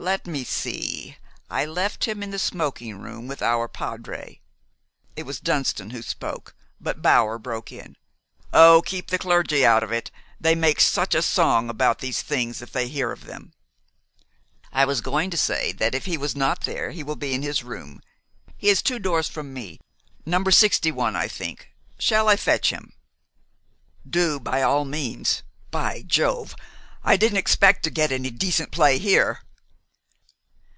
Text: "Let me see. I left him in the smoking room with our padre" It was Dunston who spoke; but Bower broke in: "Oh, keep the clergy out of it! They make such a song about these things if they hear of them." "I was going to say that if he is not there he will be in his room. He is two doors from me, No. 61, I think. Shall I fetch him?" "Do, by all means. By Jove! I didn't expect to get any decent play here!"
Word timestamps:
"Let 0.00 0.28
me 0.28 0.44
see. 0.44 1.16
I 1.50 1.64
left 1.64 2.04
him 2.04 2.22
in 2.22 2.30
the 2.30 2.38
smoking 2.38 3.00
room 3.00 3.26
with 3.26 3.42
our 3.42 3.66
padre" 3.66 4.40
It 5.16 5.24
was 5.24 5.40
Dunston 5.40 5.90
who 5.90 6.02
spoke; 6.02 6.54
but 6.80 7.02
Bower 7.02 7.36
broke 7.36 7.72
in: 7.72 7.96
"Oh, 8.52 8.80
keep 8.86 9.08
the 9.08 9.18
clergy 9.18 9.66
out 9.66 9.82
of 9.82 9.90
it! 9.90 10.12
They 10.40 10.54
make 10.54 10.80
such 10.80 11.16
a 11.16 11.20
song 11.20 11.68
about 11.68 11.98
these 11.98 12.22
things 12.22 12.62
if 12.62 12.70
they 12.70 12.86
hear 12.86 13.10
of 13.10 13.24
them." 13.24 13.52
"I 14.70 14.84
was 14.84 15.00
going 15.00 15.30
to 15.30 15.36
say 15.36 15.72
that 15.72 15.96
if 15.96 16.04
he 16.04 16.14
is 16.14 16.36
not 16.36 16.60
there 16.60 16.92
he 16.92 17.02
will 17.02 17.16
be 17.16 17.34
in 17.34 17.42
his 17.42 17.64
room. 17.64 18.00
He 18.56 18.68
is 18.68 18.82
two 18.82 19.00
doors 19.00 19.28
from 19.28 19.52
me, 19.52 19.80
No. 20.24 20.44
61, 20.44 21.16
I 21.16 21.26
think. 21.26 21.70
Shall 21.98 22.28
I 22.28 22.36
fetch 22.36 22.70
him?" 22.70 22.92
"Do, 24.08 24.38
by 24.38 24.62
all 24.62 24.84
means. 24.84 25.42
By 25.72 26.02
Jove! 26.02 26.54
I 27.02 27.16
didn't 27.16 27.38
expect 27.38 27.82
to 27.82 27.90
get 27.90 28.12
any 28.12 28.30
decent 28.30 28.70
play 28.70 28.98
here!" 28.98 29.40